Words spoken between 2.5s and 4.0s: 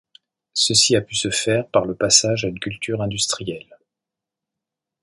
culture industrielle.